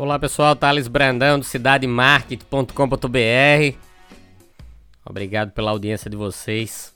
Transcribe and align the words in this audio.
Olá 0.00 0.16
pessoal, 0.16 0.54
Thales 0.54 0.86
Brandão 0.86 1.40
do 1.40 1.44
cidademarket.com.br. 1.44 3.76
Obrigado 5.04 5.50
pela 5.50 5.72
audiência 5.72 6.08
de 6.08 6.16
vocês. 6.16 6.94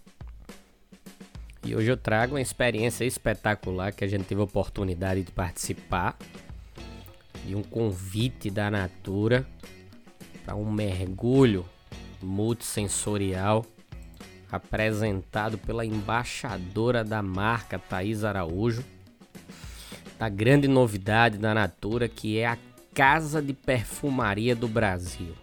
E 1.65 1.75
hoje 1.75 1.91
eu 1.91 1.97
trago 1.97 2.37
uma 2.37 2.41
experiência 2.41 3.05
espetacular 3.05 3.91
que 3.91 4.05
a 4.05 4.07
gente 4.07 4.27
teve 4.27 4.41
a 4.41 4.45
oportunidade 4.45 5.25
de 5.25 5.33
participar 5.33 6.17
de 7.45 7.57
um 7.57 7.63
convite 7.65 8.49
da 8.49 8.71
Natura 8.71 9.45
para 10.45 10.55
um 10.55 10.71
mergulho 10.71 11.67
multissensorial 12.23 13.67
apresentado 14.49 15.59
pela 15.59 15.85
embaixadora 15.85 17.03
da 17.03 17.21
marca 17.21 17.81
Thaís 17.81 18.23
Araújo, 18.23 18.85
da 20.21 20.29
grande 20.29 20.69
novidade 20.69 21.37
da 21.37 21.53
Natura 21.53 22.09
que 22.09 22.39
é 22.39 22.47
a 22.47 22.57
Casa 22.95 23.41
de 23.41 23.55
Perfumaria 23.55 24.55
do 24.55 24.69
Brasil. 24.69 25.35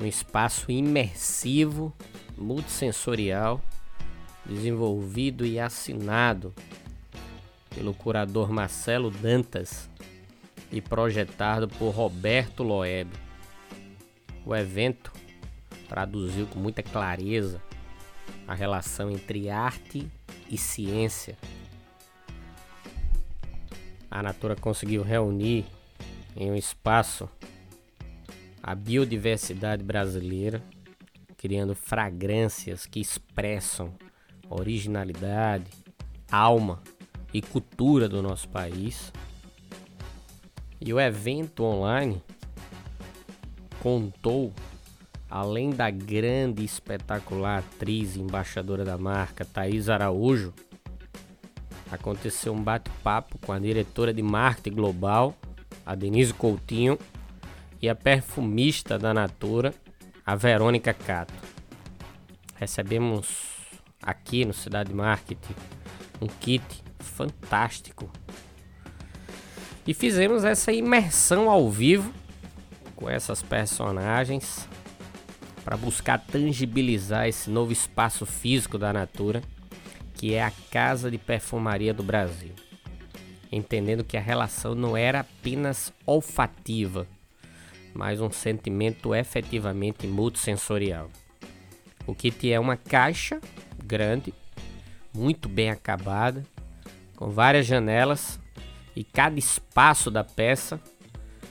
Um 0.00 0.04
espaço 0.04 0.68
imersivo, 0.68 1.94
multissensorial, 2.36 3.62
desenvolvido 4.44 5.46
e 5.46 5.60
assinado 5.60 6.52
pelo 7.72 7.94
curador 7.94 8.50
Marcelo 8.50 9.12
Dantas 9.12 9.88
e 10.72 10.80
projetado 10.80 11.68
por 11.68 11.90
Roberto 11.90 12.64
Loeb. 12.64 13.08
O 14.44 14.56
evento 14.56 15.12
traduziu 15.88 16.48
com 16.48 16.58
muita 16.58 16.82
clareza 16.82 17.62
a 18.48 18.54
relação 18.54 19.08
entre 19.08 19.48
arte 19.50 20.10
e 20.50 20.58
ciência. 20.58 21.38
A 24.10 24.20
Natura 24.20 24.56
conseguiu 24.56 25.04
reunir 25.04 25.75
em 26.36 26.50
um 26.50 26.54
espaço 26.54 27.28
a 28.62 28.74
biodiversidade 28.74 29.82
brasileira, 29.82 30.62
criando 31.36 31.74
fragrâncias 31.74 32.84
que 32.84 33.00
expressam 33.00 33.94
originalidade, 34.50 35.70
alma 36.30 36.82
e 37.32 37.40
cultura 37.40 38.08
do 38.08 38.20
nosso 38.20 38.48
país. 38.48 39.12
E 40.80 40.92
o 40.92 41.00
evento 41.00 41.62
online 41.62 42.20
contou, 43.80 44.52
além 45.30 45.70
da 45.70 45.90
grande 45.90 46.62
e 46.62 46.64
espetacular 46.64 47.58
atriz 47.58 48.16
e 48.16 48.20
embaixadora 48.20 48.84
da 48.84 48.98
marca 48.98 49.44
Thaís 49.44 49.88
Araújo, 49.88 50.52
aconteceu 51.90 52.52
um 52.52 52.62
bate-papo 52.62 53.38
com 53.38 53.52
a 53.52 53.58
diretora 53.60 54.12
de 54.12 54.22
marketing 54.22 54.74
global 54.74 55.36
a 55.86 55.94
Denise 55.94 56.34
Coutinho, 56.34 56.98
e 57.80 57.88
a 57.88 57.94
perfumista 57.94 58.98
da 58.98 59.12
Natura, 59.14 59.72
a 60.24 60.34
Verônica 60.34 60.92
Cato. 60.92 61.34
Recebemos 62.56 63.28
aqui 64.02 64.44
no 64.44 64.52
Cidade 64.52 64.92
Marketing 64.92 65.54
um 66.20 66.26
kit 66.26 66.64
fantástico. 66.98 68.10
E 69.86 69.94
fizemos 69.94 70.42
essa 70.42 70.72
imersão 70.72 71.48
ao 71.48 71.70
vivo 71.70 72.12
com 72.96 73.08
essas 73.08 73.42
personagens 73.42 74.68
para 75.64 75.76
buscar 75.76 76.18
tangibilizar 76.18 77.28
esse 77.28 77.50
novo 77.50 77.72
espaço 77.72 78.24
físico 78.24 78.78
da 78.78 78.92
Natura, 78.92 79.42
que 80.14 80.34
é 80.34 80.42
a 80.42 80.52
Casa 80.70 81.10
de 81.10 81.18
Perfumaria 81.18 81.92
do 81.92 82.02
Brasil 82.02 82.65
entendendo 83.56 84.04
que 84.04 84.16
a 84.16 84.20
relação 84.20 84.74
não 84.74 84.96
era 84.96 85.20
apenas 85.20 85.92
olfativa, 86.04 87.06
mas 87.94 88.20
um 88.20 88.30
sentimento 88.30 89.14
efetivamente 89.14 90.06
multissensorial. 90.06 91.10
O 92.06 92.14
kit 92.14 92.52
é 92.52 92.60
uma 92.60 92.76
caixa 92.76 93.40
grande, 93.82 94.32
muito 95.12 95.48
bem 95.48 95.70
acabada, 95.70 96.44
com 97.16 97.30
várias 97.30 97.66
janelas 97.66 98.38
e 98.94 99.02
cada 99.02 99.38
espaço 99.38 100.10
da 100.10 100.22
peça 100.22 100.80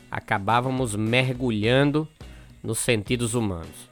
acabávamos 0.10 0.96
mergulhando 0.96 2.08
nos 2.64 2.80
sentidos 2.80 3.34
humanos. 3.34 3.90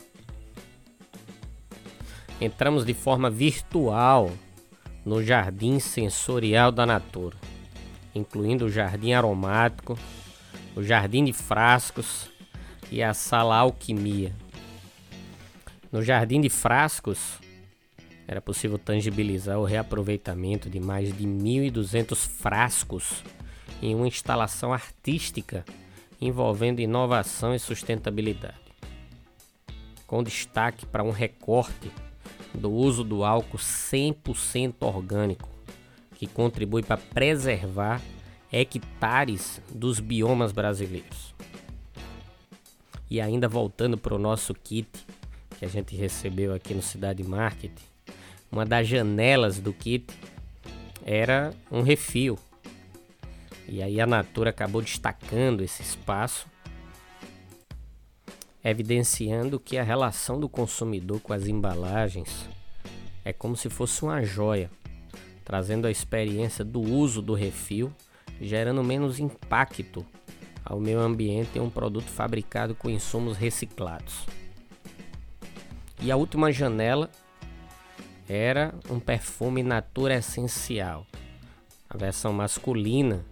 Entramos 2.39 2.85
de 2.85 2.93
forma 2.93 3.29
virtual 3.29 4.31
no 5.05 5.23
jardim 5.23 5.79
sensorial 5.79 6.71
da 6.71 6.85
Natura 6.85 7.52
incluindo 8.13 8.65
o 8.65 8.69
jardim 8.69 9.13
aromático, 9.13 9.97
o 10.75 10.83
jardim 10.83 11.23
de 11.23 11.33
frascos 11.33 12.29
e 12.91 13.01
a 13.01 13.13
sala 13.13 13.57
alquimia. 13.57 14.35
No 15.91 16.01
jardim 16.01 16.41
de 16.41 16.49
frascos, 16.49 17.39
era 18.27 18.41
possível 18.41 18.77
tangibilizar 18.77 19.59
o 19.59 19.65
reaproveitamento 19.65 20.69
de 20.69 20.79
mais 20.79 21.15
de 21.15 21.25
1.200 21.25 22.15
frascos 22.15 23.23
em 23.81 23.93
uma 23.93 24.07
instalação 24.07 24.73
artística 24.73 25.65
envolvendo 26.21 26.79
inovação 26.79 27.53
e 27.53 27.59
sustentabilidade, 27.59 28.55
com 30.07 30.23
destaque 30.23 30.85
para 30.85 31.03
um 31.03 31.11
recorte 31.11 31.91
do 32.53 32.71
uso 32.71 33.03
do 33.03 33.23
álcool 33.23 33.57
100% 33.57 34.75
orgânico 34.81 35.52
que 36.25 36.33
contribui 36.33 36.81
para 36.81 36.97
preservar 36.97 38.01
hectares 38.51 39.61
dos 39.69 39.99
biomas 39.99 40.51
brasileiros. 40.51 41.33
E 43.09 43.19
ainda 43.19 43.47
voltando 43.47 43.97
para 43.97 44.15
o 44.15 44.19
nosso 44.19 44.53
kit 44.53 44.87
que 45.59 45.65
a 45.65 45.67
gente 45.67 45.95
recebeu 45.95 46.53
aqui 46.53 46.73
no 46.73 46.81
Cidade 46.81 47.23
Market, 47.23 47.73
uma 48.49 48.65
das 48.65 48.87
janelas 48.87 49.59
do 49.59 49.73
kit 49.73 50.05
era 51.05 51.53
um 51.69 51.81
refil. 51.81 52.39
E 53.67 53.81
aí 53.81 53.99
a 53.99 54.07
Natura 54.07 54.49
acabou 54.49 54.81
destacando 54.81 55.61
esse 55.61 55.81
espaço, 55.81 56.47
evidenciando 58.63 59.59
que 59.59 59.77
a 59.77 59.83
relação 59.83 60.39
do 60.39 60.47
consumidor 60.47 61.19
com 61.19 61.33
as 61.33 61.47
embalagens 61.47 62.47
é 63.25 63.33
como 63.33 63.57
se 63.57 63.69
fosse 63.69 64.03
uma 64.03 64.23
joia 64.23 64.69
trazendo 65.43 65.87
a 65.87 65.91
experiência 65.91 66.63
do 66.63 66.81
uso 66.81 67.21
do 67.21 67.33
refil, 67.33 67.93
gerando 68.41 68.83
menos 68.83 69.19
impacto 69.19 70.05
ao 70.63 70.79
meio 70.79 70.99
ambiente 70.99 71.57
em 71.57 71.61
um 71.61 71.69
produto 71.69 72.07
fabricado 72.07 72.73
com 72.73 72.89
insumos 72.89 73.37
reciclados. 73.37 74.25
E 76.01 76.11
a 76.11 76.15
última 76.15 76.51
janela 76.51 77.09
era 78.27 78.73
um 78.89 78.99
perfume 78.99 79.61
Natura 79.61 80.15
Essencial, 80.15 81.05
a 81.89 81.97
versão 81.97 82.33
masculina 82.33 83.25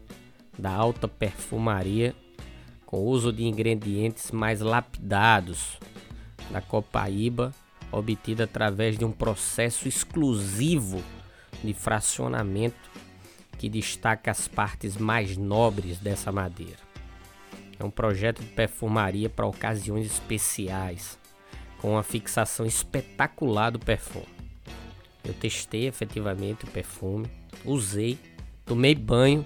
da 0.57 0.71
alta 0.71 1.07
perfumaria 1.07 2.13
com 2.86 3.06
uso 3.06 3.31
de 3.31 3.45
ingredientes 3.45 4.31
mais 4.31 4.59
lapidados 4.59 5.80
da 6.50 6.62
copaíba 6.62 7.53
obtida 7.91 8.44
através 8.44 8.97
de 8.97 9.06
um 9.06 9.12
processo 9.12 9.88
exclusivo 9.88 11.01
de 11.63 11.74
fracionamento 11.74 12.90
que 13.58 13.69
destaca 13.69 14.31
as 14.31 14.48
partes 14.48 14.98
mais 14.98 15.38
nobres 15.38 16.00
dessa 16.00 16.31
madeira. 16.31 16.80
É 17.80 17.84
um 17.84 17.92
projeto 17.92 18.42
de 18.42 18.48
perfumaria 18.48 19.30
para 19.30 19.46
ocasiões 19.46 20.06
especiais, 20.06 21.18
com 21.80 21.92
uma 21.92 22.04
fixação 22.04 22.66
espetacular 22.66 23.72
do 23.72 23.80
perfume. 23.80 24.28
Eu 25.24 25.34
testei 25.34 25.88
efetivamente 25.88 26.66
o 26.66 26.68
perfume, 26.68 27.28
usei, 27.63 28.18
tomei 28.66 28.96
banho 28.96 29.46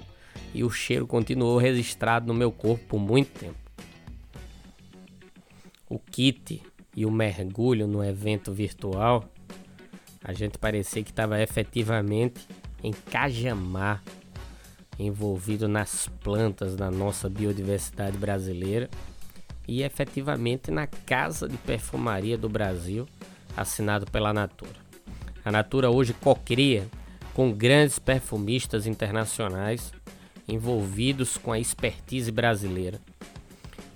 e 0.53 0.63
o 0.63 0.69
cheiro 0.69 1.05
continuou 1.05 1.57
registrado 1.57 2.27
no 2.27 2.33
meu 2.33 2.51
corpo 2.51 2.85
por 2.87 2.99
muito 2.99 3.39
tempo. 3.39 3.57
O 5.89 5.99
kit 5.99 6.61
e 6.95 7.05
o 7.05 7.11
mergulho 7.11 7.87
no 7.87 8.03
evento 8.03 8.53
virtual 8.53 9.29
a 10.25 10.33
gente 10.33 10.57
parecia 10.57 11.03
que 11.03 11.11
estava 11.11 11.39
efetivamente 11.39 12.47
em 12.83 12.91
Cajamar, 12.91 14.01
envolvido 14.97 15.67
nas 15.67 16.09
plantas 16.23 16.75
da 16.75 16.89
nossa 16.89 17.29
biodiversidade 17.29 18.17
brasileira, 18.17 18.89
e 19.67 19.83
efetivamente 19.83 20.71
na 20.71 20.87
Casa 20.87 21.47
de 21.47 21.57
Perfumaria 21.57 22.37
do 22.37 22.49
Brasil, 22.49 23.07
assinado 23.55 24.09
pela 24.09 24.33
Natura. 24.33 24.75
A 25.43 25.51
Natura 25.51 25.91
hoje 25.91 26.13
cocria 26.13 26.87
com 27.35 27.51
grandes 27.51 27.99
perfumistas 27.99 28.87
internacionais 28.87 29.93
envolvidos 30.47 31.37
com 31.37 31.51
a 31.51 31.59
expertise 31.59 32.31
brasileira. 32.31 32.99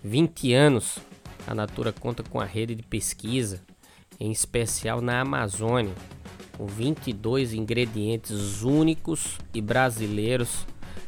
20 0.04 0.54
anos, 0.54 1.00
a 1.48 1.56
Natura 1.56 1.92
conta 1.92 2.22
com 2.22 2.40
a 2.40 2.46
rede 2.46 2.76
de 2.76 2.84
pesquisa, 2.84 3.62
em 4.20 4.32
especial 4.32 5.02
na 5.02 5.22
Amazônia, 5.22 5.94
com 6.60 6.66
22 6.66 7.54
ingredientes 7.54 8.64
únicos 8.64 9.38
e 9.54 9.62
brasileiros 9.62 10.68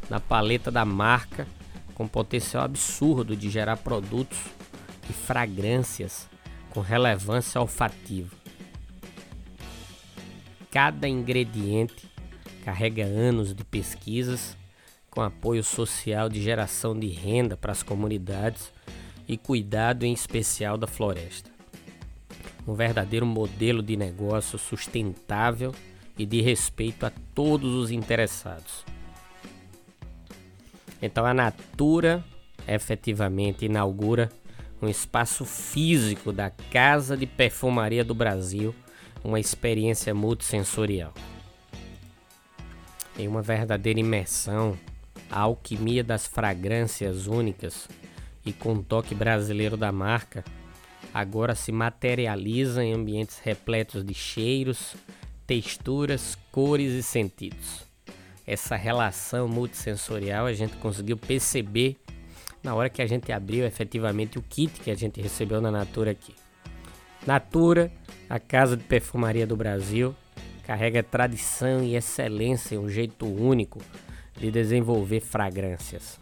na 0.09 0.17
paleta 0.17 0.71
da 0.71 0.85
marca, 0.85 1.45
com 1.93 2.07
potencial 2.07 2.63
absurdo 2.63 3.35
de 3.35 3.49
gerar 3.49 3.75
produtos 3.75 4.39
e 5.09 5.11
fragrâncias 5.11 6.29
com 6.69 6.79
relevância 6.79 7.59
olfativa. 7.59 8.33
Cada 10.71 11.05
ingrediente 11.05 12.09
carrega 12.63 13.03
anos 13.03 13.53
de 13.53 13.65
pesquisas 13.65 14.55
com 15.09 15.19
apoio 15.19 15.65
social 15.65 16.29
de 16.29 16.41
geração 16.41 16.97
de 16.97 17.07
renda 17.07 17.57
para 17.57 17.73
as 17.73 17.83
comunidades 17.83 18.71
e 19.27 19.35
cuidado 19.35 20.05
em 20.05 20.13
especial 20.13 20.77
da 20.77 20.87
floresta. 20.87 21.51
Um 22.67 22.73
verdadeiro 22.73 23.25
modelo 23.25 23.81
de 23.81 23.97
negócio 23.97 24.57
sustentável 24.57 25.73
e 26.17 26.25
de 26.25 26.41
respeito 26.41 27.05
a 27.05 27.11
todos 27.33 27.73
os 27.73 27.91
interessados. 27.91 28.85
Então 31.01 31.25
a 31.25 31.33
Natura 31.33 32.23
efetivamente 32.67 33.65
inaugura 33.65 34.29
um 34.81 34.87
espaço 34.87 35.45
físico 35.45 36.31
da 36.31 36.49
Casa 36.49 37.15
de 37.15 37.25
Perfumaria 37.25 38.03
do 38.03 38.15
Brasil, 38.15 38.73
uma 39.23 39.39
experiência 39.39 40.13
multissensorial. 40.13 41.13
Em 43.17 43.27
uma 43.27 43.41
verdadeira 43.41 43.99
imersão, 43.99 44.77
a 45.29 45.41
alquimia 45.41 46.03
das 46.03 46.25
fragrâncias 46.25 47.27
únicas 47.27 47.87
e 48.45 48.51
com 48.51 48.81
toque 48.81 49.13
brasileiro 49.13 49.77
da 49.77 49.91
marca, 49.91 50.43
agora 51.13 51.55
se 51.55 51.71
materializa 51.71 52.83
em 52.83 52.93
ambientes 52.93 53.39
repletos 53.39 54.03
de 54.03 54.13
cheiros, 54.13 54.95
texturas, 55.45 56.37
cores 56.51 56.93
e 56.93 57.03
sentidos. 57.03 57.85
Essa 58.45 58.75
relação 58.75 59.47
multissensorial 59.47 60.45
a 60.45 60.53
gente 60.53 60.75
conseguiu 60.77 61.17
perceber 61.17 61.97
na 62.63 62.73
hora 62.75 62.89
que 62.89 63.01
a 63.01 63.07
gente 63.07 63.31
abriu 63.31 63.65
efetivamente 63.65 64.37
o 64.37 64.41
kit 64.41 64.79
que 64.79 64.91
a 64.91 64.95
gente 64.95 65.21
recebeu 65.21 65.61
na 65.61 65.71
Natura 65.71 66.11
aqui. 66.11 66.35
Natura, 67.25 67.91
a 68.29 68.39
casa 68.39 68.77
de 68.77 68.83
perfumaria 68.83 69.45
do 69.45 69.55
Brasil, 69.55 70.15
carrega 70.65 71.03
tradição 71.03 71.83
e 71.83 71.95
excelência, 71.95 72.79
um 72.79 72.89
jeito 72.89 73.25
único 73.25 73.79
de 74.37 74.49
desenvolver 74.49 75.19
fragrâncias. 75.19 76.19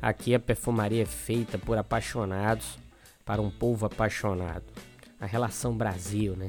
Aqui 0.00 0.34
a 0.34 0.40
perfumaria 0.40 1.02
é 1.02 1.06
feita 1.06 1.58
por 1.58 1.76
apaixonados 1.76 2.78
para 3.28 3.40
um 3.40 3.50
povo 3.50 3.86
apaixonado. 3.86 4.64
A 5.20 5.26
relação 5.26 5.76
Brasil, 5.76 6.34
né? 6.34 6.48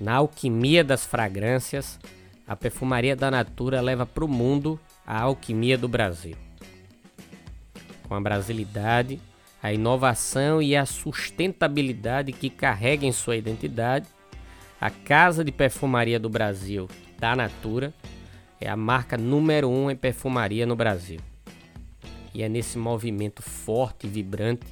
Na 0.00 0.14
alquimia 0.14 0.82
das 0.82 1.04
fragrâncias, 1.04 1.98
a 2.46 2.56
perfumaria 2.56 3.14
da 3.14 3.30
Natura 3.30 3.82
leva 3.82 4.06
para 4.06 4.24
o 4.24 4.28
mundo 4.28 4.80
a 5.04 5.20
alquimia 5.20 5.76
do 5.76 5.88
Brasil 5.88 6.36
com 8.08 8.14
a 8.14 8.20
brasilidade, 8.20 9.20
a 9.62 9.72
inovação 9.72 10.62
e 10.62 10.74
a 10.74 10.86
sustentabilidade 10.86 12.32
que 12.32 12.48
carrega 12.48 13.04
em 13.04 13.12
sua 13.12 13.36
identidade, 13.36 14.06
a 14.80 14.90
Casa 14.90 15.44
de 15.44 15.52
Perfumaria 15.52 16.18
do 16.18 16.30
Brasil, 16.30 16.88
da 17.18 17.36
Natura, 17.36 17.92
é 18.60 18.68
a 18.68 18.76
marca 18.76 19.16
número 19.16 19.68
um 19.68 19.90
em 19.90 19.96
perfumaria 19.96 20.64
no 20.64 20.74
Brasil. 20.74 21.20
E 22.32 22.42
é 22.42 22.48
nesse 22.48 22.78
movimento 22.78 23.42
forte 23.42 24.06
e 24.06 24.10
vibrante 24.10 24.66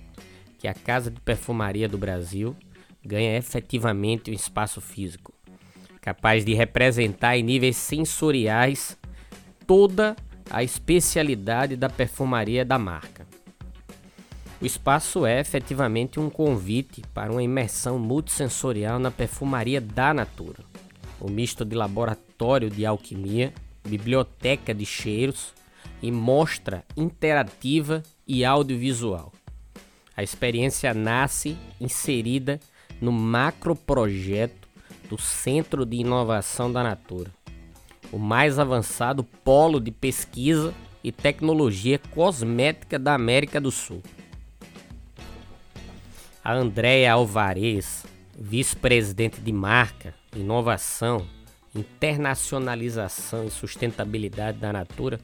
que 0.67 0.69
a 0.69 0.75
Casa 0.75 1.13
de 1.13 1.21
Perfumaria 1.21 1.89
do 1.89 1.97
Brasil 1.97 2.57
ganha 3.05 3.37
efetivamente 3.37 4.33
um 4.33 4.35
espaço 4.35 4.81
físico, 4.81 5.33
capaz 6.01 6.45
de 6.45 6.55
representar 6.55 7.37
em 7.37 7.43
níveis 7.45 7.77
sensoriais 7.77 8.99
toda 9.65 10.17
a 10.51 10.65
especialidade 10.65 11.77
da 11.77 11.89
perfumaria 11.89 12.65
da 12.65 12.81
marca. 12.81 13.25
O 14.61 14.67
espaço 14.67 15.25
é 15.25 15.39
efetivamente 15.39 16.19
um 16.19 16.29
convite 16.29 17.01
para 17.15 17.31
uma 17.31 17.45
imersão 17.45 17.97
multissensorial 17.97 18.99
na 18.99 19.13
perfumaria 19.13 19.81
da 19.81 20.13
Natura. 20.13 20.65
O 21.21 21.31
misto 21.31 21.65
de 21.65 21.77
laboratório 21.77 22.69
de 22.69 22.85
alquimia, 22.85 23.55
biblioteca 23.87 24.75
de 24.75 24.85
cheiros 24.85 25.55
e 26.03 26.11
mostra 26.11 26.85
interativa 26.97 28.03
e 28.27 28.45
audiovisual. 28.45 29.33
A 30.17 30.23
experiência 30.23 30.95
nasce 30.95 31.59
inserida 31.79 32.59
no 33.01 33.13
macro 33.13 33.77
projeto 33.77 34.67
do 35.11 35.21
Centro 35.21 35.85
de 35.85 35.99
Inovação 35.99 36.73
da 36.73 36.83
Natura, 36.83 37.31
o 38.11 38.19
mais 38.19 38.59
avançado 38.59 39.23
polo 39.23 39.79
de 39.79 39.91
pesquisa 39.91 40.73
e 41.05 41.13
tecnologia 41.13 41.99
cosmética 41.99 42.99
da 42.99 43.15
América 43.15 43.61
do 43.61 43.71
Sul. 43.71 44.03
A 46.43 46.55
Andréia 46.55 47.13
Alvarez, 47.13 48.07
vice-presidente 48.39 49.41
de 49.41 49.53
marca, 49.53 50.15
inovação, 50.35 51.27
internacionalização 51.75 53.45
e 53.45 53.51
sustentabilidade 53.51 54.59
da 54.59 54.73
Natura, 54.73 55.21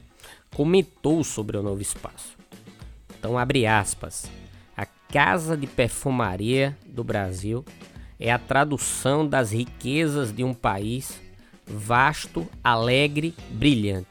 comentou 0.53 1.23
sobre 1.23 1.57
o 1.57 1.63
novo 1.63 1.81
espaço. 1.81 2.37
Então, 3.17 3.37
abre 3.37 3.65
aspas. 3.65 4.29
Casa 5.13 5.55
de 5.55 5.67
Perfumaria 5.67 6.75
do 6.87 7.03
Brasil 7.03 7.63
é 8.19 8.31
a 8.31 8.39
tradução 8.39 9.27
das 9.27 9.51
riquezas 9.51 10.35
de 10.35 10.43
um 10.43 10.55
país 10.55 11.21
vasto, 11.67 12.47
alegre, 12.63 13.35
brilhante. 13.51 14.09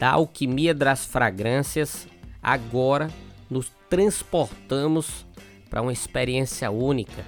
Da 0.00 0.10
alquimia 0.10 0.74
das 0.74 1.06
fragrâncias, 1.06 2.08
agora 2.42 3.08
nos 3.48 3.70
transportamos 3.88 5.24
para 5.70 5.80
uma 5.80 5.92
experiência 5.92 6.72
única 6.72 7.24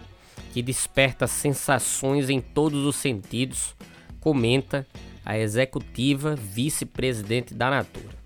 que 0.52 0.60
desperta 0.60 1.28
sensações 1.28 2.28
em 2.28 2.40
todos 2.40 2.84
os 2.84 2.96
sentidos, 2.96 3.76
comenta 4.18 4.84
a 5.24 5.38
executiva 5.38 6.34
vice-presidente 6.34 7.54
da 7.54 7.70
Natura. 7.70 8.18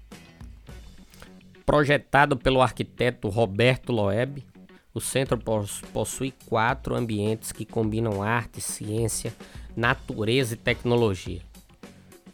Projetado 1.66 2.38
pelo 2.38 2.62
arquiteto 2.62 3.28
Roberto 3.28 3.92
Loeb, 3.92 4.42
o 4.94 5.00
centro 5.00 5.38
possui 5.92 6.32
quatro 6.46 6.94
ambientes 6.94 7.52
que 7.52 7.64
combinam 7.64 8.22
arte, 8.22 8.60
ciência, 8.60 9.34
natureza 9.76 10.54
e 10.54 10.58
tecnologia 10.58 11.40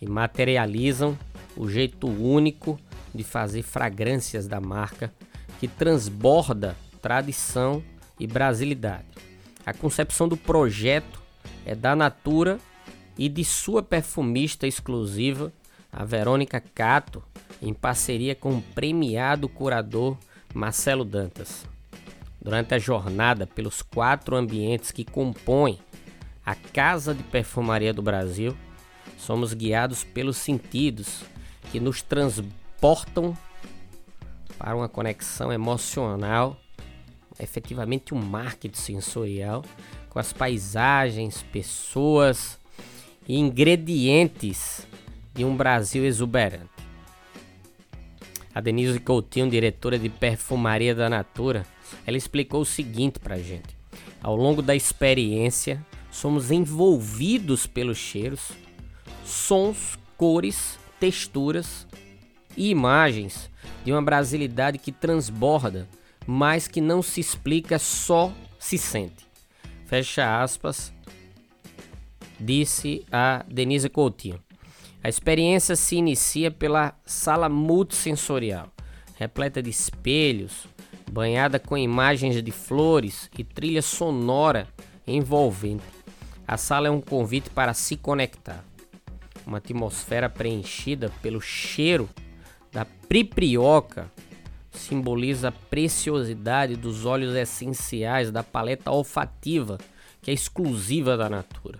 e 0.00 0.06
materializam 0.06 1.18
o 1.56 1.68
jeito 1.68 2.08
único 2.08 2.78
de 3.14 3.24
fazer 3.24 3.62
fragrâncias 3.62 4.46
da 4.46 4.60
marca 4.60 5.12
que 5.58 5.66
transborda 5.66 6.76
tradição 7.02 7.82
e 8.18 8.26
brasilidade. 8.26 9.06
A 9.64 9.72
concepção 9.72 10.28
do 10.28 10.36
projeto 10.36 11.20
é 11.64 11.74
da 11.74 11.94
Natura 11.94 12.58
e 13.16 13.28
de 13.28 13.44
sua 13.44 13.82
perfumista 13.82 14.66
exclusiva, 14.66 15.52
a 15.92 16.04
Verônica 16.04 16.60
Cato, 16.60 17.22
em 17.60 17.74
parceria 17.74 18.34
com 18.34 18.56
o 18.56 18.62
premiado 18.62 19.48
curador 19.48 20.16
Marcelo 20.54 21.04
Dantas. 21.04 21.66
Durante 22.40 22.74
a 22.74 22.78
jornada 22.78 23.46
pelos 23.46 23.82
quatro 23.82 24.36
ambientes 24.36 24.90
que 24.90 25.04
compõem 25.04 25.78
a 26.44 26.54
Casa 26.54 27.14
de 27.14 27.22
Perfumaria 27.22 27.92
do 27.92 28.00
Brasil, 28.00 28.56
somos 29.16 29.52
guiados 29.52 30.04
pelos 30.04 30.36
sentidos 30.36 31.24
que 31.70 31.80
nos 31.80 32.00
transportam 32.00 33.36
para 34.58 34.76
uma 34.76 34.88
conexão 34.88 35.52
emocional 35.52 36.56
efetivamente 37.38 38.14
um 38.14 38.18
marketing 38.18 38.76
sensorial 38.76 39.64
com 40.10 40.18
as 40.18 40.32
paisagens, 40.32 41.42
pessoas 41.52 42.58
e 43.26 43.38
ingredientes 43.38 44.86
de 45.34 45.44
um 45.44 45.56
Brasil 45.56 46.04
exuberante. 46.04 46.68
A 48.54 48.60
Denise 48.60 48.98
Coutinho, 48.98 49.48
diretora 49.48 49.98
de 49.98 50.08
perfumaria 50.08 50.94
da 50.94 51.08
Natura, 51.08 51.64
ela 52.06 52.16
explicou 52.16 52.62
o 52.62 52.66
seguinte 52.66 53.18
para 53.18 53.36
a 53.36 53.42
gente: 53.42 53.76
ao 54.22 54.36
longo 54.36 54.62
da 54.62 54.74
experiência, 54.74 55.84
somos 56.10 56.50
envolvidos 56.50 57.66
pelos 57.66 57.98
cheiros, 57.98 58.50
sons, 59.24 59.98
cores, 60.16 60.78
texturas 60.98 61.86
e 62.56 62.70
imagens 62.70 63.50
de 63.84 63.92
uma 63.92 64.02
brasilidade 64.02 64.78
que 64.78 64.90
transborda 64.90 65.88
mas 66.30 66.68
que 66.68 66.82
não 66.82 67.00
se 67.00 67.22
explica, 67.22 67.78
só 67.78 68.30
se 68.58 68.76
sente. 68.76 69.26
Fecha 69.86 70.42
aspas, 70.42 70.92
disse 72.38 73.02
a 73.10 73.42
Denise 73.48 73.88
Coutinho. 73.88 74.38
A 75.02 75.08
experiência 75.08 75.74
se 75.74 75.96
inicia 75.96 76.50
pela 76.50 76.94
sala 77.06 77.48
multissensorial, 77.48 78.70
repleta 79.16 79.62
de 79.62 79.70
espelhos, 79.70 80.66
banhada 81.10 81.58
com 81.58 81.76
imagens 81.76 82.42
de 82.42 82.50
flores 82.50 83.30
e 83.36 83.42
trilha 83.42 83.82
sonora 83.82 84.68
envolvente. 85.06 85.84
A 86.46 86.56
sala 86.56 86.88
é 86.88 86.90
um 86.90 87.00
convite 87.00 87.50
para 87.50 87.74
se 87.74 87.96
conectar. 87.96 88.64
Uma 89.46 89.58
atmosfera 89.58 90.28
preenchida 90.28 91.10
pelo 91.22 91.40
cheiro 91.40 92.08
da 92.72 92.84
priprioca 92.84 94.10
simboliza 94.70 95.48
a 95.48 95.52
preciosidade 95.52 96.76
dos 96.76 97.04
óleos 97.04 97.34
essenciais 97.34 98.30
da 98.30 98.42
paleta 98.42 98.90
olfativa 98.90 99.78
que 100.20 100.30
é 100.30 100.34
exclusiva 100.34 101.16
da 101.16 101.28
natura. 101.28 101.78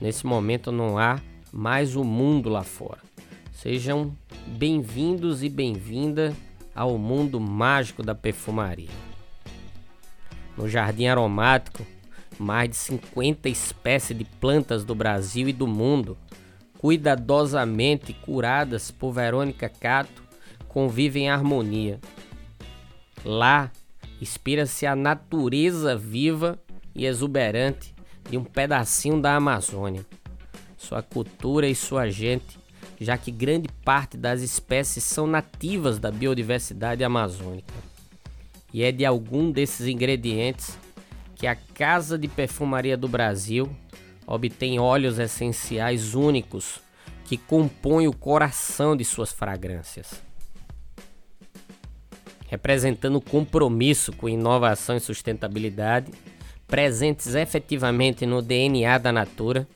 Nesse 0.00 0.26
momento 0.26 0.70
não 0.70 0.98
há 0.98 1.20
mais 1.52 1.96
o 1.96 2.04
mundo 2.04 2.48
lá 2.48 2.62
fora. 2.62 3.00
Sejam 3.52 4.14
bem-vindos 4.46 5.42
e 5.42 5.48
bem-vinda 5.48 6.34
ao 6.76 6.98
mundo 6.98 7.40
mágico 7.40 8.02
da 8.02 8.14
perfumaria. 8.14 8.90
No 10.56 10.68
jardim 10.68 11.06
aromático, 11.06 11.86
mais 12.38 12.68
de 12.68 12.76
50 12.76 13.48
espécies 13.48 14.16
de 14.16 14.24
plantas 14.24 14.84
do 14.84 14.94
Brasil 14.94 15.48
e 15.48 15.52
do 15.52 15.66
mundo, 15.66 16.18
cuidadosamente 16.78 18.12
curadas 18.12 18.90
por 18.90 19.12
Verônica 19.12 19.68
Cato, 19.68 20.22
convivem 20.68 21.24
em 21.24 21.30
harmonia. 21.30 21.98
Lá, 23.24 23.72
inspira-se 24.20 24.86
a 24.86 24.94
natureza 24.94 25.96
viva 25.96 26.58
e 26.94 27.06
exuberante 27.06 27.94
de 28.28 28.36
um 28.36 28.44
pedacinho 28.44 29.20
da 29.20 29.34
Amazônia, 29.34 30.04
sua 30.76 31.02
cultura 31.02 31.66
e 31.66 31.74
sua 31.74 32.10
gente, 32.10 32.58
já 33.00 33.16
que 33.16 33.30
grande 33.30 33.68
parte 33.84 34.16
das 34.16 34.40
espécies 34.40 35.04
são 35.04 35.26
nativas 35.26 35.98
da 35.98 36.10
biodiversidade 36.10 37.04
amazônica. 37.04 37.74
E 38.72 38.82
é 38.82 38.92
de 38.92 39.04
algum 39.04 39.50
desses 39.50 39.86
ingredientes 39.86 40.78
que 41.34 41.46
a 41.46 41.54
Casa 41.54 42.18
de 42.18 42.28
Perfumaria 42.28 42.96
do 42.96 43.08
Brasil 43.08 43.70
obtém 44.26 44.78
óleos 44.78 45.18
essenciais 45.18 46.14
únicos 46.14 46.80
que 47.24 47.36
compõem 47.36 48.08
o 48.08 48.12
coração 48.12 48.96
de 48.96 49.04
suas 49.04 49.32
fragrâncias. 49.32 50.22
Representando 52.48 53.20
compromisso 53.20 54.12
com 54.12 54.28
inovação 54.28 54.96
e 54.96 55.00
sustentabilidade, 55.00 56.12
presentes 56.66 57.34
efetivamente 57.34 58.24
no 58.24 58.40
DNA 58.40 58.98
da 58.98 59.12
Natura, 59.12 59.66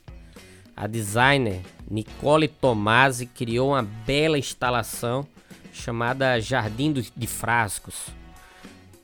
a 0.81 0.87
designer 0.87 1.61
Nicole 1.91 2.49
Tomasi 2.49 3.27
criou 3.27 3.73
uma 3.73 3.83
bela 3.83 4.39
instalação 4.39 5.27
chamada 5.75 6.41
Jardim 6.41 6.91
de 6.91 7.27
Frascos. 7.27 8.07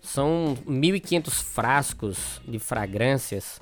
São 0.00 0.56
1.500 0.66 1.30
frascos 1.42 2.40
de 2.49 2.59
fragrâncias. 2.59 3.59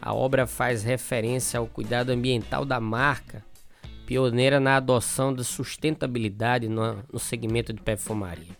A 0.00 0.14
obra 0.14 0.46
faz 0.46 0.84
referência 0.84 1.58
ao 1.58 1.66
cuidado 1.66 2.10
ambiental 2.10 2.64
da 2.64 2.78
marca, 2.78 3.44
pioneira 4.06 4.60
na 4.60 4.76
adoção 4.76 5.34
da 5.34 5.42
sustentabilidade 5.42 6.68
no, 6.68 7.02
no 7.12 7.18
segmento 7.18 7.72
de 7.72 7.82
perfumaria. 7.82 8.56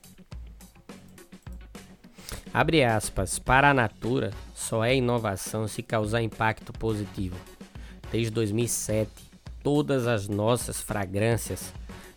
Abre 2.52 2.82
aspas, 2.82 3.38
para 3.38 3.70
a 3.70 3.74
Natura 3.74 4.32
só 4.52 4.84
é 4.84 4.96
inovação 4.96 5.68
se 5.68 5.84
causar 5.84 6.20
impacto 6.20 6.72
positivo. 6.72 7.51
Desde 8.12 8.30
2007, 8.30 9.10
todas 9.62 10.06
as 10.06 10.28
nossas 10.28 10.82
fragrâncias 10.82 11.72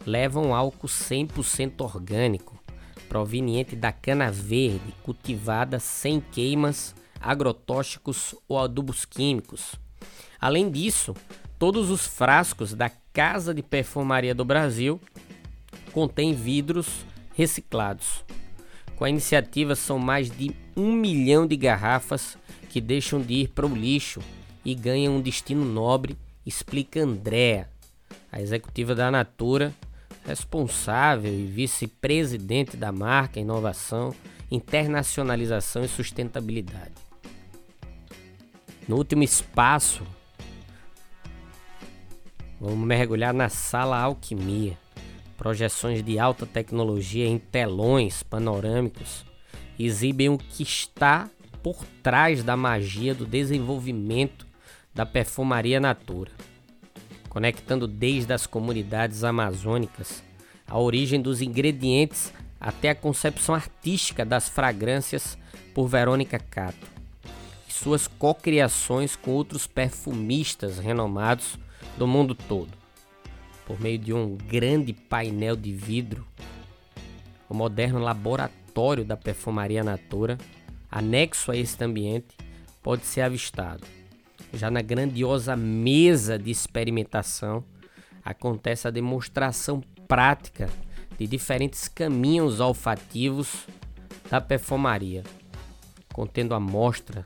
levam 0.05 0.53
álcool 0.53 0.87
100% 0.87 1.79
orgânico, 1.79 2.61
proveniente 3.07 3.77
da 3.77 3.93
cana 3.93 4.29
verde, 4.29 4.93
cultivada 5.03 5.79
sem 5.79 6.19
queimas, 6.19 6.93
agrotóxicos 7.21 8.35
ou 8.45 8.59
adubos 8.59 9.05
químicos. 9.05 9.75
Além 10.37 10.69
disso, 10.69 11.15
todos 11.57 11.89
os 11.89 12.05
frascos 12.05 12.73
da 12.73 12.91
Casa 13.13 13.53
de 13.53 13.63
Perfumaria 13.63 14.35
do 14.35 14.43
Brasil 14.43 14.99
contêm 15.93 16.33
vidros 16.33 17.05
reciclados. 17.33 18.25
Com 18.97 19.05
a 19.05 19.09
iniciativa, 19.09 19.75
são 19.75 19.97
mais 19.97 20.29
de 20.29 20.51
um 20.75 20.91
milhão 20.91 21.47
de 21.47 21.55
garrafas 21.55 22.37
que 22.69 22.81
deixam 22.81 23.21
de 23.21 23.33
ir 23.35 23.47
para 23.47 23.65
o 23.65 23.73
lixo 23.73 24.19
e 24.65 24.73
ganham 24.73 25.15
um 25.15 25.21
destino 25.21 25.63
nobre, 25.63 26.17
explica 26.45 27.01
Andréa, 27.01 27.69
a 28.31 28.41
executiva 28.41 28.95
da 28.95 29.11
Natura, 29.11 29.73
responsável 30.25 31.31
e 31.31 31.45
vice-presidente 31.45 32.75
da 32.75 32.91
marca 32.91 33.39
Inovação, 33.39 34.13
Internacionalização 34.51 35.83
e 35.85 35.87
Sustentabilidade. 35.87 36.93
No 38.87 38.97
último 38.97 39.23
espaço, 39.23 40.03
vamos 42.59 42.85
mergulhar 42.85 43.33
na 43.33 43.49
sala 43.49 43.99
Alquimia 43.99 44.77
projeções 45.37 46.03
de 46.03 46.17
alta 46.17 46.45
tecnologia 46.45 47.27
em 47.27 47.37
telões 47.37 48.23
panorâmicos 48.23 49.25
exibem 49.77 50.29
o 50.29 50.37
que 50.37 50.63
está 50.63 51.29
por 51.61 51.85
trás 52.01 52.43
da 52.43 52.55
magia 52.55 53.13
do 53.13 53.25
desenvolvimento 53.25 54.44
da 54.95 55.05
perfumaria 55.05 55.79
natura, 55.79 56.31
conectando 57.29 57.87
desde 57.87 58.33
as 58.33 58.47
comunidades 58.47 59.23
amazônicas 59.23 60.23
a 60.67 60.79
origem 60.79 61.21
dos 61.21 61.41
ingredientes 61.41 62.33
até 62.59 62.89
a 62.89 62.95
concepção 62.95 63.53
artística 63.53 64.25
das 64.25 64.49
fragrâncias 64.49 65.37
por 65.73 65.87
Verônica 65.87 66.39
Cato 66.39 66.87
e 67.67 67.73
suas 67.73 68.07
cocriações 68.07 69.15
com 69.15 69.31
outros 69.31 69.67
perfumistas 69.67 70.79
renomados 70.79 71.59
do 71.97 72.07
mundo 72.07 72.33
todo 72.33 72.85
por 73.65 73.79
meio 73.81 73.97
de 73.97 74.13
um 74.13 74.37
grande 74.37 74.93
painel 74.93 75.55
de 75.55 75.73
vidro, 75.73 76.25
o 77.49 77.53
moderno 77.53 77.99
laboratório 77.99 79.03
da 79.03 79.17
perfumaria 79.17 79.83
Natura, 79.83 80.37
anexo 80.89 81.51
a 81.51 81.57
este 81.57 81.83
ambiente, 81.83 82.37
pode 82.81 83.05
ser 83.05 83.21
avistado. 83.21 83.83
Já 84.55 84.71
na 84.71 84.81
grandiosa 84.81 85.53
mesa 85.53 86.39
de 86.39 86.49
experimentação, 86.49 87.61
acontece 88.23 88.87
a 88.87 88.91
demonstração 88.91 89.83
prática 90.07 90.69
de 91.17 91.27
diferentes 91.27 91.89
caminhos 91.89 92.61
olfativos 92.61 93.67
da 94.29 94.39
perfumaria, 94.39 95.23
contendo 96.13 96.55
amostra 96.55 97.23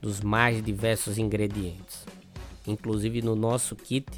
dos 0.00 0.22
mais 0.22 0.62
diversos 0.64 1.18
ingredientes. 1.18 2.06
Inclusive 2.66 3.20
no 3.20 3.36
nosso 3.36 3.76
kit 3.76 4.08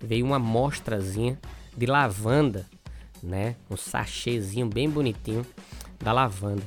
veio 0.00 0.24
uma 0.24 0.36
amostrazinha 0.36 1.38
de 1.76 1.84
lavanda, 1.84 2.66
né? 3.22 3.56
Um 3.70 3.76
sachêzinho 3.76 4.66
bem 4.66 4.88
bonitinho 4.88 5.44
da 5.98 6.14
lavanda. 6.14 6.62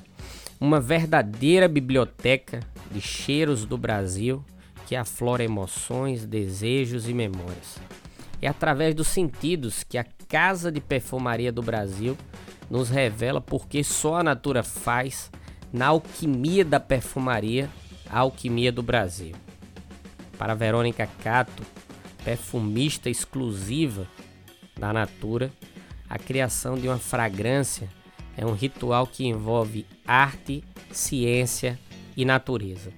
Uma 0.61 0.79
verdadeira 0.79 1.67
biblioteca 1.67 2.59
de 2.91 3.01
cheiros 3.01 3.65
do 3.65 3.77
Brasil 3.79 4.45
que 4.89 4.95
aflora 4.95 5.43
emoções, 5.43 6.25
desejos 6.25 7.07
e 7.07 7.13
memórias. 7.13 7.77
É 8.41 8.47
através 8.47 8.95
dos 8.95 9.07
sentidos 9.07 9.83
que 9.83 9.99
a 9.99 10.05
Casa 10.27 10.71
de 10.71 10.81
Perfumaria 10.81 11.51
do 11.51 11.61
Brasil 11.61 12.17
nos 12.71 12.89
revela 12.89 13.39
porque 13.39 13.83
só 13.83 14.15
a 14.15 14.23
Natura 14.23 14.63
faz 14.63 15.29
na 15.71 15.89
alquimia 15.89 16.65
da 16.65 16.79
perfumaria, 16.79 17.69
a 18.09 18.21
alquimia 18.21 18.71
do 18.71 18.81
Brasil. 18.81 19.35
Para 20.39 20.55
Verônica 20.55 21.07
Cato, 21.23 21.61
perfumista 22.23 23.11
exclusiva 23.11 24.07
da 24.75 24.91
Natura, 24.91 25.51
a 26.09 26.17
criação 26.17 26.73
de 26.73 26.87
uma 26.87 26.97
fragrância 26.97 27.87
é 28.35 28.43
um 28.43 28.53
ritual 28.53 29.05
que 29.05 29.27
envolve 29.27 29.85
arte, 30.07 30.63
ciência 30.91 31.77
e 32.17 32.25
natureza. 32.25 32.91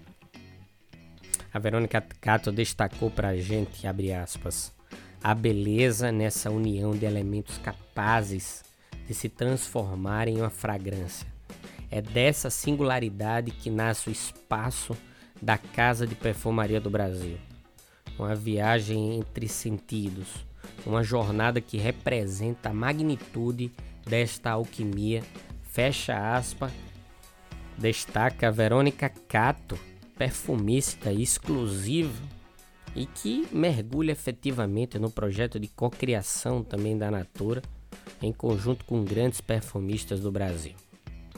A 1.53 1.59
Verônica 1.59 2.01
Cato 2.21 2.49
destacou 2.51 3.11
para 3.11 3.29
a 3.29 3.35
gente, 3.35 3.85
abre 3.85 4.13
aspas, 4.13 4.73
a 5.21 5.35
beleza 5.35 6.11
nessa 6.11 6.49
união 6.49 6.91
de 6.91 7.05
elementos 7.05 7.57
capazes 7.57 8.63
de 9.05 9.13
se 9.13 9.27
transformar 9.27 10.29
em 10.29 10.37
uma 10.37 10.49
fragrância. 10.49 11.27
É 11.89 12.01
dessa 12.01 12.49
singularidade 12.49 13.51
que 13.51 13.69
nasce 13.69 14.07
o 14.07 14.11
espaço 14.11 14.95
da 15.41 15.57
Casa 15.57 16.07
de 16.07 16.15
Perfumaria 16.15 16.79
do 16.79 16.89
Brasil. 16.89 17.37
Uma 18.17 18.33
viagem 18.33 19.17
entre 19.17 19.49
sentidos, 19.49 20.45
uma 20.85 21.03
jornada 21.03 21.59
que 21.59 21.77
representa 21.77 22.69
a 22.69 22.73
magnitude 22.73 23.73
desta 24.07 24.51
alquimia, 24.51 25.21
fecha 25.63 26.35
aspas, 26.35 26.71
destaca 27.77 28.47
a 28.47 28.51
Verônica 28.51 29.09
Cato, 29.27 29.77
perfumista 30.21 31.11
exclusiva 31.11 32.21
e 32.95 33.07
que 33.07 33.47
mergulha 33.51 34.11
efetivamente 34.11 34.99
no 34.99 35.09
projeto 35.09 35.59
de 35.59 35.67
cocriação 35.67 36.63
também 36.63 36.95
da 36.95 37.09
Natura, 37.09 37.63
em 38.21 38.31
conjunto 38.31 38.85
com 38.85 39.03
grandes 39.03 39.41
perfumistas 39.41 40.19
do 40.19 40.31
Brasil 40.31 40.75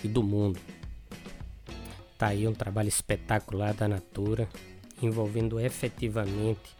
e 0.03 0.09
do 0.09 0.21
mundo. 0.21 0.59
Tá 2.17 2.27
aí 2.27 2.45
um 2.45 2.53
trabalho 2.53 2.89
espetacular 2.89 3.73
da 3.73 3.87
Natura, 3.87 4.49
envolvendo 5.01 5.61
efetivamente 5.61 6.75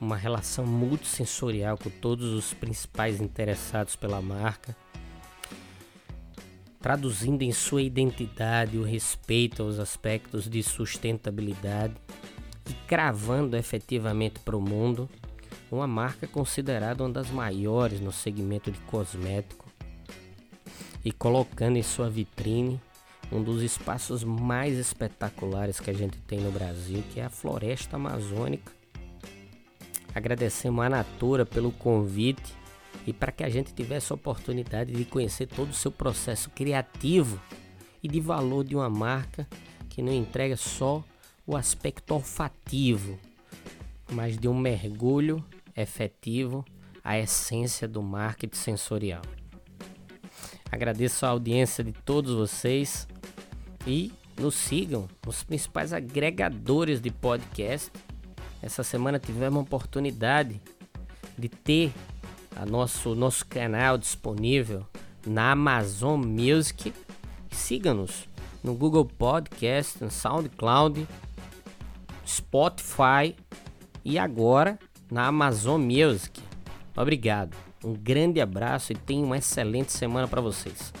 uma 0.00 0.16
relação 0.16 0.64
multissensorial 0.64 1.76
com 1.76 1.90
todos 1.90 2.32
os 2.32 2.54
principais 2.54 3.20
interessados 3.20 3.94
pela 3.94 4.22
marca, 4.22 4.74
traduzindo 6.82 7.42
em 7.42 7.52
sua 7.52 7.80
identidade 7.80 8.76
o 8.76 8.82
respeito 8.82 9.62
aos 9.62 9.78
aspectos 9.78 10.50
de 10.50 10.62
sustentabilidade 10.64 11.94
e 12.68 12.72
cravando 12.88 13.56
efetivamente 13.56 14.40
para 14.40 14.56
o 14.56 14.60
mundo 14.60 15.08
uma 15.70 15.86
marca 15.86 16.26
considerada 16.26 17.04
uma 17.04 17.10
das 17.10 17.30
maiores 17.30 18.00
no 18.00 18.12
segmento 18.12 18.70
de 18.70 18.78
cosmético 18.80 19.64
e 21.04 21.12
colocando 21.12 21.76
em 21.76 21.82
sua 21.82 22.10
vitrine 22.10 22.80
um 23.30 23.42
dos 23.42 23.62
espaços 23.62 24.24
mais 24.24 24.76
espetaculares 24.76 25.80
que 25.80 25.88
a 25.88 25.94
gente 25.94 26.18
tem 26.18 26.40
no 26.40 26.50
Brasil, 26.50 27.02
que 27.12 27.20
é 27.20 27.24
a 27.24 27.30
floresta 27.30 27.96
amazônica. 27.96 28.70
Agradecemos 30.14 30.84
a 30.84 30.90
Natura 30.90 31.46
pelo 31.46 31.72
convite 31.72 32.54
e 33.06 33.12
para 33.12 33.32
que 33.32 33.42
a 33.42 33.48
gente 33.48 33.74
tivesse 33.74 34.12
a 34.12 34.14
oportunidade 34.14 34.92
de 34.92 35.04
conhecer 35.04 35.46
todo 35.46 35.70
o 35.70 35.74
seu 35.74 35.90
processo 35.90 36.50
criativo 36.50 37.40
e 38.02 38.08
de 38.08 38.20
valor 38.20 38.64
de 38.64 38.74
uma 38.74 38.90
marca 38.90 39.46
que 39.88 40.02
não 40.02 40.12
entrega 40.12 40.56
só 40.56 41.02
o 41.46 41.56
aspecto 41.56 42.14
olfativo, 42.14 43.18
mas 44.10 44.38
de 44.38 44.48
um 44.48 44.56
mergulho 44.56 45.44
efetivo 45.76 46.64
à 47.02 47.18
essência 47.18 47.88
do 47.88 48.02
marketing 48.02 48.56
sensorial. 48.56 49.22
Agradeço 50.70 51.26
a 51.26 51.30
audiência 51.30 51.82
de 51.84 51.92
todos 51.92 52.34
vocês 52.34 53.06
e 53.86 54.12
nos 54.40 54.54
sigam 54.54 55.08
nos 55.26 55.42
principais 55.42 55.92
agregadores 55.92 57.00
de 57.00 57.10
podcast 57.10 57.90
essa 58.62 58.84
semana 58.84 59.18
tivemos 59.18 59.58
a 59.58 59.62
oportunidade 59.62 60.60
de 61.36 61.48
ter 61.48 61.92
a 62.62 62.66
nosso, 62.66 63.16
nosso 63.16 63.44
canal 63.44 63.98
disponível 63.98 64.86
na 65.26 65.50
Amazon 65.50 66.24
Music. 66.24 66.94
Siga-nos 67.50 68.28
no 68.62 68.72
Google 68.74 69.04
Podcast, 69.04 70.02
no 70.02 70.08
SoundCloud, 70.08 71.08
Spotify 72.24 73.34
e 74.04 74.16
agora 74.16 74.78
na 75.10 75.26
Amazon 75.26 75.82
Music. 75.82 76.40
Obrigado, 76.96 77.56
um 77.84 77.94
grande 77.94 78.40
abraço 78.40 78.92
e 78.92 78.96
tenha 78.96 79.24
uma 79.24 79.38
excelente 79.38 79.90
semana 79.90 80.28
para 80.28 80.40
vocês. 80.40 80.92